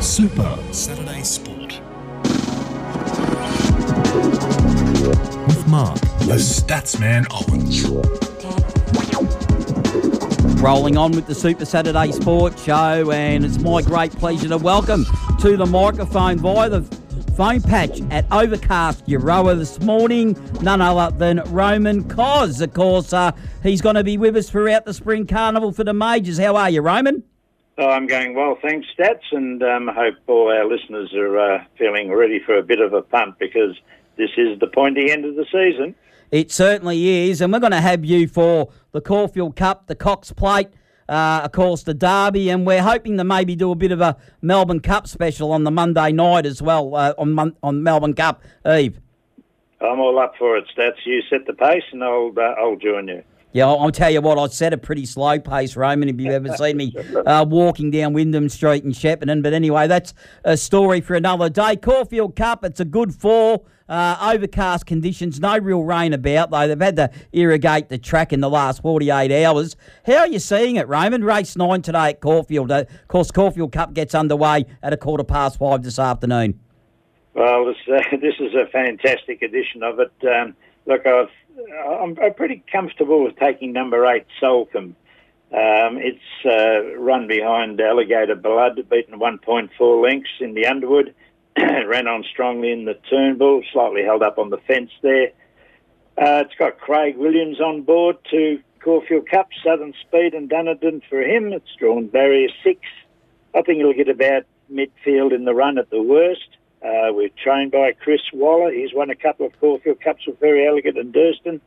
[0.00, 1.80] Super Saturday Sport.
[5.46, 7.86] With Mark, the Statsman Owens.
[10.60, 15.06] Rolling on with the Super Saturday Sport Show, and it's my great pleasure to welcome
[15.40, 16.82] to the microphone via the
[17.36, 22.60] phone patch at Overcast Euroa this morning, none other than Roman Koz.
[22.60, 23.32] Of course, uh,
[23.62, 26.38] he's going to be with us throughout the Spring Carnival for the Majors.
[26.38, 27.22] How are you, Roman?
[27.78, 32.10] Oh, I'm going well, thanks, Stats, and um, hope all our listeners are uh, feeling
[32.10, 33.76] ready for a bit of a pump because
[34.16, 35.94] this is the pointy end of the season.
[36.30, 40.32] It certainly is, and we're going to have you for the Caulfield Cup, the Cox
[40.32, 40.68] Plate,
[41.06, 44.16] uh, of course, the Derby, and we're hoping to maybe do a bit of a
[44.40, 48.42] Melbourne Cup special on the Monday night as well, uh, on, Mon- on Melbourne Cup
[48.66, 48.98] Eve.
[49.82, 51.04] I'm all up for it, Stats.
[51.04, 53.22] You set the pace, and I'll uh, I'll join you.
[53.52, 56.32] Yeah, I'll, I'll tell you what, I set a pretty slow pace, Roman, if you've
[56.32, 56.94] ever seen me
[57.26, 59.42] uh, walking down Wyndham Street in Shepparton.
[59.42, 60.12] But anyway, that's
[60.44, 61.76] a story for another day.
[61.76, 63.66] Caulfield Cup, it's a good fall.
[63.88, 66.66] Uh, overcast conditions, no real rain about, though.
[66.66, 69.76] They've had to irrigate the track in the last 48 hours.
[70.04, 71.24] How are you seeing it, Raymond?
[71.24, 72.72] Race 9 today at Caulfield.
[72.72, 76.58] Uh, of course, Caulfield Cup gets underway at a quarter past five this afternoon.
[77.34, 80.12] Well, this, uh, this is a fantastic edition of it.
[80.26, 80.56] Um,
[80.86, 84.94] look, I've, I'm, I'm pretty comfortable with taking number eight, Soulcombe.
[85.52, 91.14] Um, it's uh, run behind Alligator Blood, beaten 1.4 lengths in the Underwood.
[91.58, 95.28] ran on strongly in the Turnbull, slightly held up on the fence there.
[96.18, 101.22] Uh, it's got Craig Williams on board to Caulfield Cup, Southern Speed and Dunaden for
[101.22, 101.52] him.
[101.52, 102.80] It's drawn barrier six.
[103.54, 106.56] I think he'll get about midfield in the run at the worst.
[106.86, 108.70] Uh, we're trained by Chris Waller.
[108.70, 111.60] He's won a couple of Caulfield Cups with Verry Elegant and Durston.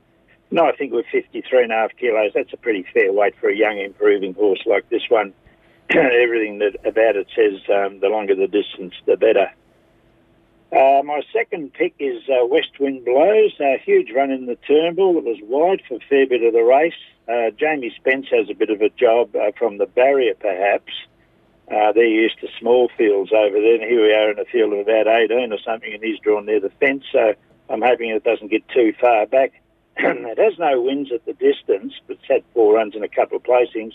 [0.50, 2.32] No, I think we're 53 and a half kilos.
[2.34, 5.34] That's a pretty fair weight for a young, improving horse like this one.
[5.90, 9.52] Everything that about it says um, the longer the distance, the better.
[10.72, 13.52] Uh, my second pick is uh, West Wind Blows.
[13.60, 15.18] A huge run in the Turnbull.
[15.18, 16.94] It was wide for a fair bit of the race.
[17.28, 20.94] Uh, Jamie Spencer has a bit of a job uh, from the barrier, perhaps.
[21.72, 24.74] Uh, they're used to small fields over there, and here we are in a field
[24.74, 27.34] of about 18 or something, and he's drawn near the fence, so
[27.70, 29.54] I'm hoping it doesn't get too far back.
[29.98, 33.38] it has no wins at the distance, but it's had four runs and a couple
[33.38, 33.94] of placings.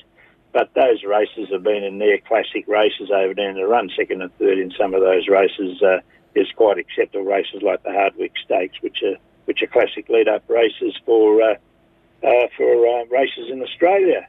[0.53, 4.23] But those races have been in their classic races over there, and to run second
[4.23, 5.99] and third in some of those races uh,
[6.37, 10.95] is quite acceptable races like the Hardwicke Stakes, which are which are classic lead-up races
[11.05, 11.55] for uh,
[12.23, 14.29] uh, for uh, races in Australia.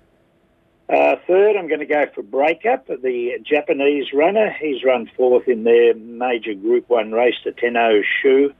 [0.88, 4.56] Uh, third, I'm going to go for Breakup, the Japanese runner.
[4.59, 8.51] He's run fourth in their major Group 1 race, the Tenno Sho.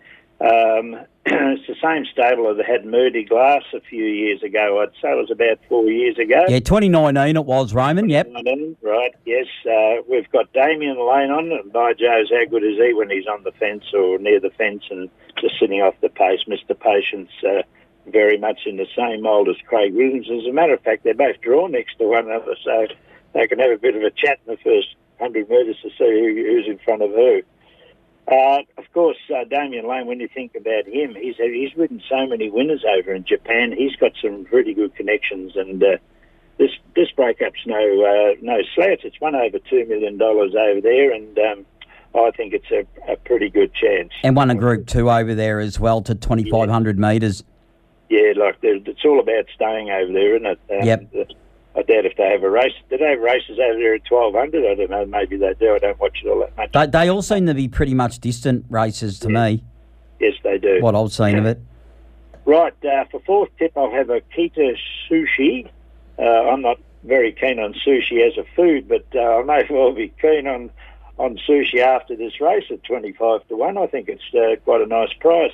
[0.42, 4.82] Um, it's the same stable that had Mer de Glace a few years ago.
[4.82, 6.46] I'd say it was about four years ago.
[6.48, 8.28] Yeah, 2019 it was, Roman, yep.
[8.82, 9.46] Right, yes.
[9.66, 13.28] Uh, we've got Damian Lane on, and by Joe's, how good is he when he's
[13.28, 15.10] on the fence or near the fence and
[15.40, 16.42] just sitting off the pace?
[16.48, 16.78] Mr.
[16.78, 17.62] Patience, uh,
[18.08, 20.28] very much in the same mould as Craig Williams.
[20.32, 22.88] As a matter of fact, they're both drawn next to one another, so
[23.34, 25.96] they can have a bit of a chat in the first 100 metres to see
[26.00, 27.42] who, who's in front of who.
[28.28, 32.26] Uh, of course, uh, Damian Lane, when you think about him, he's he's ridden so
[32.26, 33.72] many winners over in Japan.
[33.78, 35.98] He's got some pretty good connections, and uh,
[36.58, 39.02] this this breakup's no uh, no slouch.
[39.04, 41.66] It's won over two million dollars over there, and um,
[42.16, 44.10] I think it's a, a pretty good chance.
[44.24, 47.14] And won a Group Two over there as well to twenty five hundred yeah.
[47.14, 47.44] metres.
[48.16, 50.60] Yeah, like it's all about staying over there, isn't it?
[50.72, 51.12] Um, yep.
[51.76, 52.72] I doubt if they have a race.
[52.90, 54.66] Do they have races over there at 1200?
[54.66, 55.06] I don't know.
[55.06, 55.76] Maybe they do.
[55.76, 56.72] I don't watch it all that much.
[56.72, 59.50] They, they all seem to be pretty much distant races to yeah.
[59.50, 59.64] me.
[60.22, 60.80] Yes, they do.
[60.82, 61.40] What I've seen yeah.
[61.40, 61.62] of it.
[62.46, 62.74] Right.
[62.86, 64.78] Uh, for fourth tip, I'll have a Kita
[65.10, 65.70] sushi.
[66.18, 69.92] Uh, I'm not very keen on sushi as a food, but uh, I may well
[69.92, 70.70] be keen on,
[71.18, 73.78] on sushi after this race at 25 to 1.
[73.78, 75.52] I think it's uh, quite a nice price.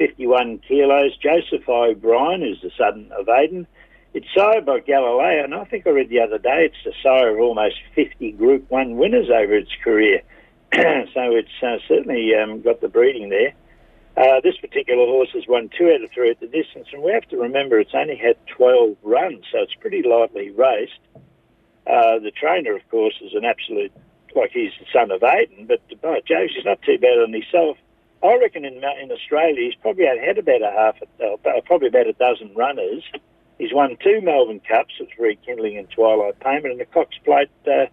[0.00, 1.14] 51 kilos.
[1.18, 3.66] Joseph O'Brien is the son of Aidan.
[4.14, 7.34] It's sired by Galileo, and I think I read the other day it's the sire
[7.36, 10.22] of almost 50 Group 1 winners over its career.
[10.72, 13.52] so it's uh, certainly um, got the breeding there.
[14.16, 17.12] Uh, this particular horse has won two out of three at the distance, and we
[17.12, 20.98] have to remember it's only had 12 runs, so it's pretty lightly raced.
[21.86, 23.92] Uh, the trainer, of course, is an absolute,
[24.34, 27.76] like he's the son of Aidan, but by Jove, he's not too bad on himself.
[28.22, 32.12] I reckon in, in Australia he's probably had about a half, uh, probably about a
[32.12, 33.02] dozen runners.
[33.58, 37.86] He's won two Melbourne Cups, it's Rekindling and Twilight Payment, and the Cox Plate uh,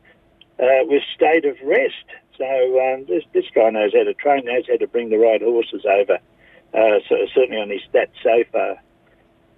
[0.59, 2.05] uh, with State of Rest.
[2.37, 5.41] So um, this, this guy knows how to train, knows how to bring the right
[5.41, 6.19] horses over.
[6.73, 8.77] Uh, so certainly on his stats so far.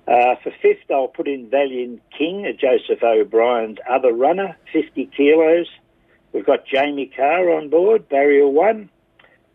[0.08, 5.68] Uh, for fifth, I'll put in Valiant King, Joseph O'Brien's other runner, 50 kilos.
[6.34, 8.90] We've got Jamie Kah on board, Barrier One.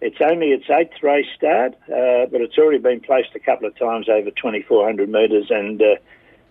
[0.05, 3.75] It's only its eighth race start, uh, but it's already been placed a couple of
[3.79, 5.97] times over 2,400 metres, and uh,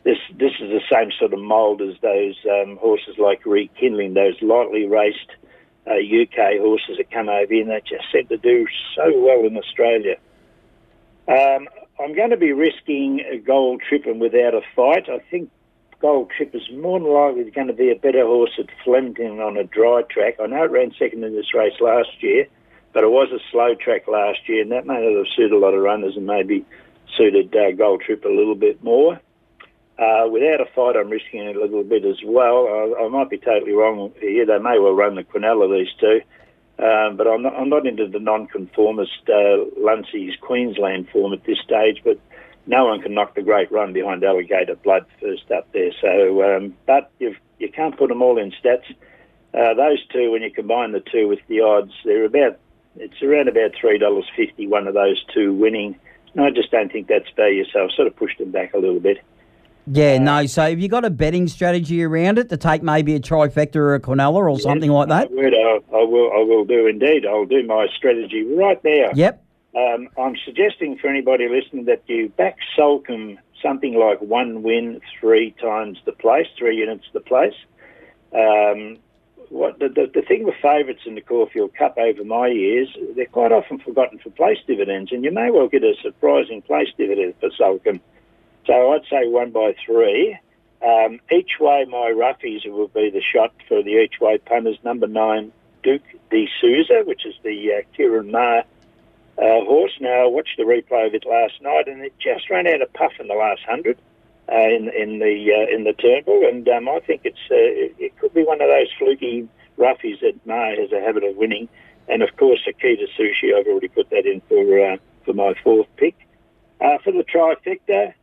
[0.04, 4.42] this this is the same sort of mould as those um, horses like Rekindling, those
[4.42, 5.30] lightly raced
[5.86, 8.66] uh, UK horses that come over here, and they just seem to do
[8.96, 10.16] so well in Australia.
[11.28, 11.70] Um,
[12.02, 15.10] I'm going to be risking a gold trip and without a fight.
[15.10, 15.52] I think
[16.02, 19.58] Gold Trip is more than likely going to be a better horse at Flemington on
[19.58, 20.38] a dry track.
[20.42, 22.48] I know it ran second in this race last year,
[22.94, 25.58] but it was a slow track last year, and that may not have suited a
[25.58, 26.66] lot of runners and maybe
[27.18, 29.20] suited uh, Gold Trip a little bit more.
[29.98, 32.68] Uh, without a fight, I'm risking it a little bit as well.
[32.68, 34.46] I, I might be totally wrong here.
[34.46, 36.22] They may well run the Quinella, these two.
[36.84, 41.60] Um, but I'm not, I'm not into the non-conformist uh, Luncey's Queensland form at this
[41.60, 42.02] stage.
[42.04, 42.20] But
[42.66, 45.92] no one can knock the great run behind Alligator Blood first up there.
[46.02, 48.90] So, um, but you've, you can't put them all in stats.
[49.54, 52.60] Uh, those two, when you combine the two with the odds, they're about
[52.98, 54.68] it's around about three dollars fifty.
[54.68, 55.98] One of those two winning.
[56.36, 58.80] And I just don't think that's value, so I've sort of pushed them back a
[58.80, 59.20] little bit.
[59.86, 60.46] Yeah, no.
[60.46, 63.96] So have you got a betting strategy around it to take maybe a trifecta or
[63.96, 65.28] a Quinella or something like that?
[65.30, 66.32] I, would, I, I will.
[66.32, 67.26] I will do indeed.
[67.26, 69.12] I'll do my strategy right now.
[69.14, 69.44] Yep.
[69.76, 75.52] Um, I'm suggesting for anybody listening that you back Soulcombe something like one win three
[75.62, 77.56] times the place, three units the place.
[78.34, 78.98] Um,
[79.54, 83.28] what the, the, the thing with favourites in the Caulfield Cup over my years, they're
[83.28, 87.36] quite often forgotten for place dividends, and you may well get a surprising place dividend
[87.40, 88.02] for Soulcombe.
[88.66, 90.38] So I'd say one by three.
[90.84, 94.80] Um, each way, my roughies will be the shot for the each way punters.
[94.84, 95.52] Number nine,
[95.84, 96.02] Duke
[96.32, 98.64] de Sessa, which is the uh, Ciaron Maher
[99.38, 99.94] uh, horse.
[100.02, 102.92] Now, I watched the replay of it last night, and it just ran out of
[102.94, 104.00] puff in the last hundred
[104.52, 107.96] uh, in in the uh, in the Turnbull, and um, I think it's uh, it,
[107.98, 109.48] it could be one of those fluky
[109.78, 111.70] roughies that Maher has a habit of winning.
[112.10, 115.88] And of course, Okita Soushi, I've already put that in for uh, for my fourth
[115.98, 116.16] pick.
[116.82, 118.14] Uh, for the trifecta,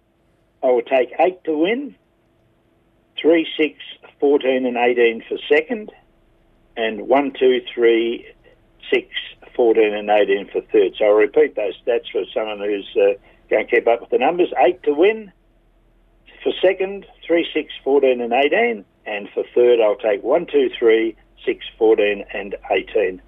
[0.62, 1.96] I will take eight to win,
[3.18, 3.78] three, six,
[4.20, 5.90] 14, and 18 for second,
[6.76, 8.26] and one, two, three,
[8.92, 9.08] six,
[9.56, 10.94] 14 and 18 for third.
[10.98, 12.88] So I'll repeat those stats for someone who's
[13.48, 14.52] going to keep up with the numbers.
[14.58, 15.32] Eight to win
[16.42, 18.84] for second, 3, 6, 14 and 18.
[19.06, 23.22] And for third, I'll take 1, 2, 3, 6, 14 and 18.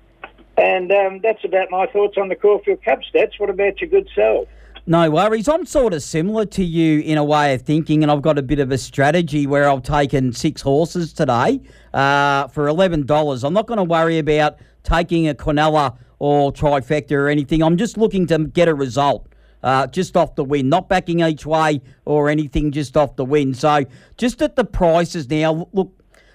[0.57, 3.39] And um, that's about my thoughts on the Caulfield Cup stats.
[3.39, 4.49] What about your good self?
[4.85, 5.49] No worries.
[5.49, 8.43] I'm sort of similar to you in a way of thinking, and I've got a
[8.43, 11.61] bit of a strategy where I've taken six horses today
[11.95, 13.45] uh, for $11.
[13.45, 17.63] I'm not going to worry about taking a Quinella or trifecta or anything.
[17.63, 19.29] I'm just looking to get a result.
[19.63, 23.55] Uh, just off the win, not backing each way or anything, just off the win.
[23.55, 23.85] So,
[24.17, 25.93] just at the prices now, look,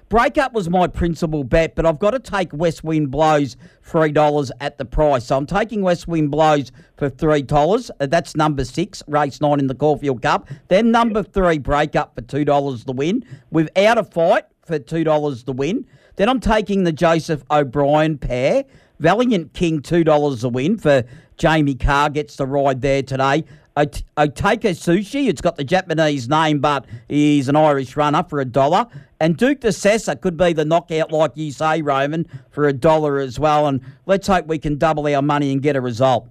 [0.10, 4.78] Breakup was my principal bet, but I've got to take West Wind Blows $3 at
[4.78, 5.26] the price.
[5.26, 7.92] So I'm taking West Wind Blows for $3.
[8.00, 10.48] Uh, that's number six, race nine in the Caulfield Cup.
[10.70, 13.26] Then number three, Breakup for $2 the win.
[13.52, 15.86] Without a fight for $2 the win.
[16.16, 18.64] Then I'm taking the Joseph O'Brien pair.
[19.00, 21.04] Valiant King, $2 a win for
[21.38, 23.44] Jamie Kah gets the ride there today.
[23.76, 28.88] Okita Soushi, it's got the Japanese name, but he's an Irish runner for a dollar.
[29.20, 33.20] And Duke de Sessa could be the knockout, like you say, Roman, for a dollar
[33.20, 33.68] as well.
[33.68, 36.28] And let's hope we can double our money and get a result.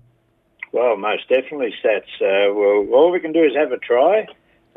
[0.72, 2.02] Well, most definitely, Stats.
[2.20, 4.26] Uh, well, all we can do is have a try.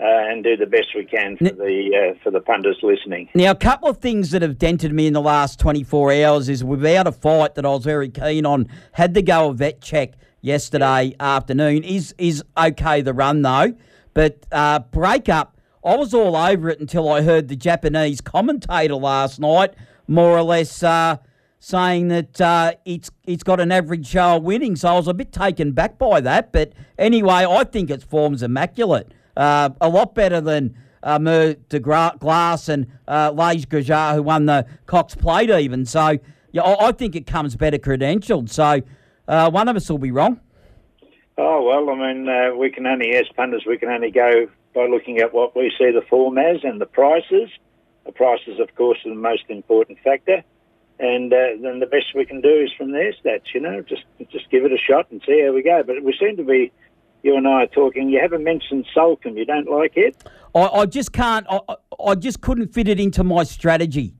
[0.02, 3.28] Uh, and do the best we can for the uh, for the punters listening.
[3.36, 6.64] Now, a couple of things that have dented me in the last 24 hours is
[6.64, 8.70] without a fight that I was very keen on.
[8.94, 11.84] Had to go a vet check yesterday afternoon.
[11.84, 13.74] Is is okay the run though,
[14.14, 15.60] but uh, breakup.
[15.84, 19.74] I was all over it until I heard the Japanese commentator last night,
[20.08, 21.18] more or less uh,
[21.60, 24.76] saying that uh, it's it's got an average show of winning.
[24.76, 26.52] So I was a bit taken back by that.
[26.52, 29.14] But anyway, I think its form's immaculate.
[29.40, 34.24] Uh, a lot better than uh, Mer de Gra- Glass and uh, Lys Gracieux, who
[34.24, 35.86] won the Cox Plate even.
[35.86, 36.18] So
[36.52, 38.50] yeah, I, I think it comes better credentialed.
[38.50, 38.82] So
[39.30, 40.42] uh, one of us will be wrong.
[41.38, 44.88] Oh well, I mean, uh, we can only as punters, we can only go by
[44.88, 47.50] looking at what we see the form as and the prices.
[48.06, 50.44] The prices, of course, are the most important factor,
[51.00, 53.54] and uh, then the best we can do is from there stats.
[53.54, 55.82] You know, just just give it a shot and see how we go.
[55.82, 56.74] But we seem to be,
[57.24, 58.10] you and I are talking.
[58.10, 59.38] You haven't mentioned Soulcombe.
[59.38, 60.16] You don't like it?
[60.56, 61.46] I, I just can't.
[61.50, 61.60] I,
[62.04, 64.16] I just couldn't fit it into my strategy.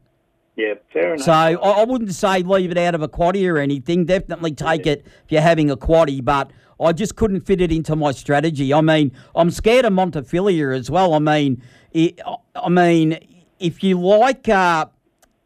[0.56, 1.26] Yeah, fair enough.
[1.26, 4.06] So I, I wouldn't say leave it out of a quaddy or anything.
[4.06, 4.94] Definitely take yeah.
[4.94, 8.74] it if you're having a quaddy, but I just couldn't fit it into my strategy.
[8.74, 11.14] I mean, I'm scared of Montefilia as well.
[11.14, 12.20] I mean, it,
[12.56, 13.20] I mean,
[13.60, 14.88] if you like uh,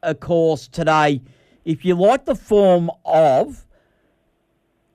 [0.02, 1.22] a course today
[1.66, 3.66] if you like the form of,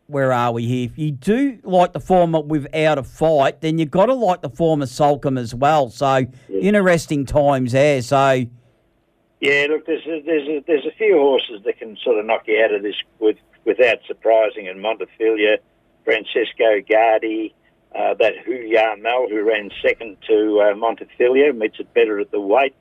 [0.09, 0.87] where are we here?
[0.87, 4.41] If you do like the form of without a fight, then you've got to like
[4.41, 5.91] the form of Soulcombe as well.
[5.91, 8.01] So interesting times there.
[8.01, 8.47] So
[9.41, 12.45] Yeah, look, there's a, there's a, there's a few horses that can sort of knock
[12.47, 13.37] you out of this with
[13.67, 14.67] without surprising.
[14.67, 15.59] And Montefilia,
[16.05, 17.53] Francesco Guardi,
[17.95, 22.31] uh, that Hu Yan Mel who ran second to uh, Montefilia meets it better at
[22.31, 22.77] the weights.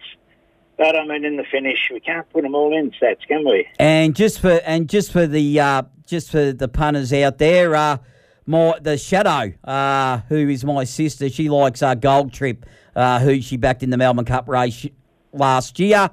[0.77, 3.67] But I mean, in the finish, we can't put them all in stats, can we?
[3.79, 7.97] And just for and just for the uh, just for the punters out there, uh,
[8.45, 13.41] my the shadow, uh, who is my sister, she likes uh, Gold Trip, uh, who
[13.41, 14.87] she backed in the Melbourne Cup race
[15.33, 16.09] last year.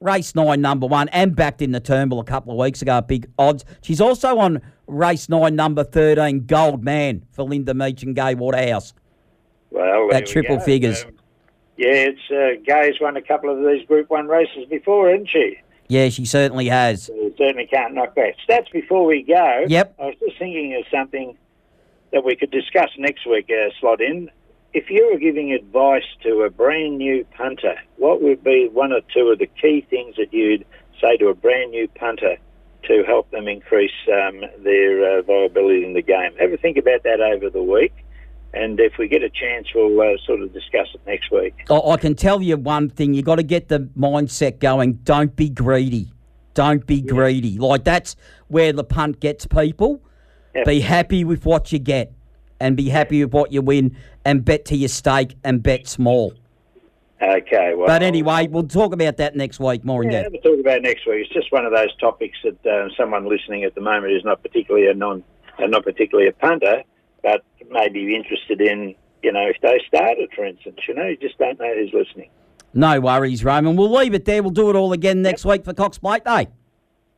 [0.00, 3.28] Race nine, number one, and backed in the Turnbull a couple of weeks ago, big
[3.38, 3.66] odds.
[3.82, 8.94] She's also on race nine, number 13, Goldman for Linda Meech and Gai Waterhouse.
[9.70, 10.64] Well, there At we triple go.
[10.64, 11.04] figures.
[11.04, 11.12] Um,
[11.76, 15.58] yeah, it's uh, Gai's won a couple of these Group One races before, hasn't she?
[15.90, 17.06] Yeah, she certainly has.
[17.36, 18.36] Certainly can't knock back.
[18.48, 19.64] Stats before we go.
[19.66, 19.96] Yep.
[19.98, 21.36] I was just thinking of something
[22.12, 24.30] that we could discuss next week, uh, slot in.
[24.72, 29.00] If you were giving advice to a brand new punter, what would be one or
[29.12, 30.64] two of the key things that you'd
[31.00, 32.36] say to a brand new punter
[32.84, 36.36] to help them increase um, their uh, viability in the game?
[36.38, 37.92] Have a think about that over the week.
[38.52, 41.54] And if we get a chance, we'll uh, sort of discuss it next week.
[41.70, 44.94] I, I can tell you one thing: you got to get the mindset going.
[45.04, 46.08] Don't be greedy.
[46.54, 47.58] Don't be greedy.
[47.58, 48.16] Like that's
[48.48, 50.02] where the punt gets people.
[50.54, 50.64] Yeah.
[50.64, 52.12] Be happy with what you get,
[52.58, 56.32] and be happy with what you win, and bet to your stake and bet small.
[57.22, 57.86] Okay, well.
[57.86, 60.32] But anyway, we'll talk about that next week more in Yeah, depth.
[60.42, 61.24] we'll talk about it next week.
[61.26, 64.42] It's just one of those topics that uh, someone listening at the moment is not
[64.42, 65.22] particularly a non,
[65.62, 66.82] uh, not particularly a punter,
[67.22, 70.78] but may be interested in, you know, if they started, for instance.
[70.88, 72.30] You know, you just don't know who's listening.
[72.74, 73.76] No worries, Roman.
[73.76, 74.42] We'll leave it there.
[74.42, 76.48] We'll do it all again next week for Cox Plate Day.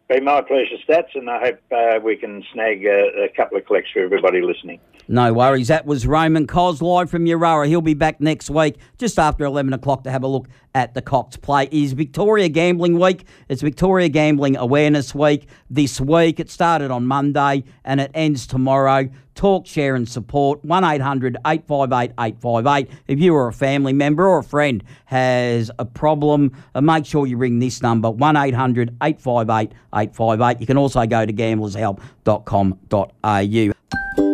[0.08, 3.64] Be my pleasure, Stats, and I hope uh, we can snag uh, a couple of
[3.64, 4.80] clicks for everybody listening.
[5.08, 5.68] No worries.
[5.68, 7.66] That was Roman Koz live from Euroa.
[7.66, 11.02] He'll be back next week just after 11 o'clock to have a look at the
[11.02, 11.64] Cox play.
[11.64, 13.26] It is Victoria Gambling Week.
[13.48, 16.40] It's Victoria Gambling Awareness Week this week.
[16.40, 19.10] It started on Monday and it ends tomorrow.
[19.34, 22.90] Talk, share, and support 1 800 858 858.
[23.08, 27.26] If you or a family member or a friend has a problem, uh, make sure
[27.26, 30.60] you ring this number 1 800 858 858.
[30.60, 33.71] You can also go to gamblershelp.com.au.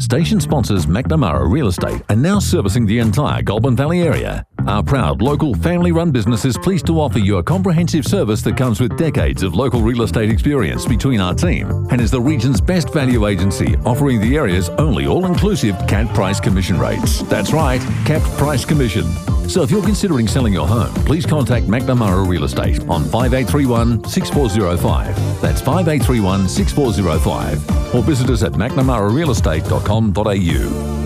[0.00, 4.46] Station sponsors McNamara Real Estate are now servicing the entire Goulburn Valley area.
[4.66, 8.56] Our proud local family run business is pleased to offer you a comprehensive service that
[8.56, 12.62] comes with decades of local real estate experience between our team and is the region's
[12.62, 17.20] best value agency, offering the area's only all inclusive capped price commission rates.
[17.24, 19.04] That's right, capped price commission.
[19.50, 25.42] So if you're considering selling your home, please contact McNamara Real Estate on 5831 6405.
[25.42, 27.94] That's 5831 6405.
[27.94, 28.52] Or visit us at
[29.90, 30.99] mcnamararealestate.com.au.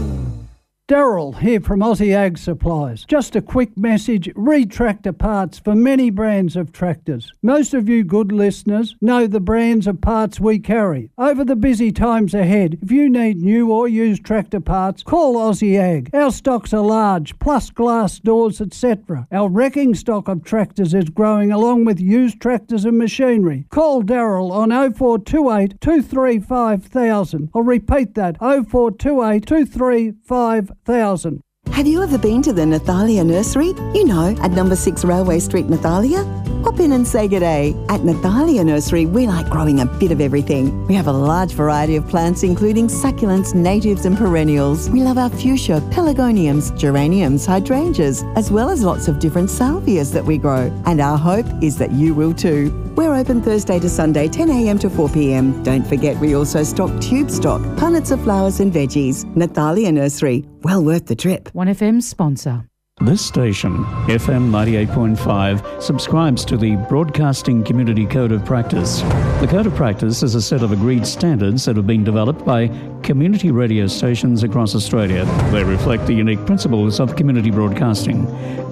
[0.86, 3.06] Daryl here from Aussie Ag Supplies.
[3.06, 7.32] Just a quick message re tractor parts for many brands of tractors.
[7.40, 11.08] Most of you good listeners know the brands of parts we carry.
[11.16, 15.78] Over the busy times ahead, if you need new or used tractor parts, call Aussie
[15.78, 16.10] Ag.
[16.12, 19.26] Our stocks are large, plus glass doors, etc.
[19.32, 23.64] Our wrecking stock of tractors is growing along with used tractors and machinery.
[23.70, 27.50] Call Daryl on 0428 235000.
[27.54, 29.46] I'll repeat that 0428
[30.84, 31.40] 235000.
[31.72, 33.68] Have you ever been to the Nathalia Nursery?
[33.98, 36.24] You know, at number 6 Railway Street, Nathalia?
[36.62, 37.74] Hop in and say g'day.
[37.90, 40.86] At Nathalia Nursery, we like growing a bit of everything.
[40.86, 44.88] We have a large variety of plants, including succulents, natives, and perennials.
[44.88, 50.24] We love our fuchsia, pelargoniums, geraniums, hydrangeas, as well as lots of different salvias that
[50.24, 50.72] we grow.
[50.86, 52.70] And our hope is that you will too.
[52.96, 55.64] We're open Thursday to Sunday, 10am to 4pm.
[55.64, 59.24] Don't forget, we also stock tube stock, punnets of flowers and veggies.
[59.34, 61.48] Nathalia Nursery, well worth the trip.
[61.54, 62.68] 1FM sponsor.
[63.00, 69.00] This station, FM 98.5, subscribes to the Broadcasting Community Code of Practice.
[69.40, 72.68] The Code of Practice is a set of agreed standards that have been developed by
[73.04, 75.26] community radio stations across Australia.
[75.52, 78.26] They reflect the unique principles of community broadcasting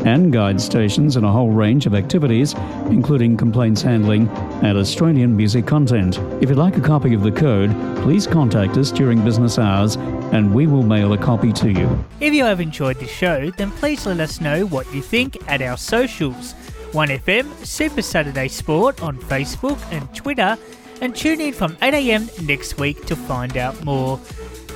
[0.06, 2.54] and guide stations in a whole range of activities,
[2.88, 4.28] including complaints handling
[4.62, 6.18] and Australian music content.
[6.40, 7.70] If you'd like a copy of the code,
[8.02, 9.96] please contact us during business hours
[10.32, 12.04] and we will mail a copy to you.
[12.18, 15.60] If you have enjoyed the show, then please let us know what you think at
[15.60, 16.54] our socials
[16.92, 20.58] 1FM Super Saturday Sport on Facebook and Twitter,
[21.02, 24.18] and tune in from 8am next week to find out more.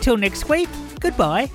[0.03, 0.69] Till next week,
[1.01, 1.51] goodbye.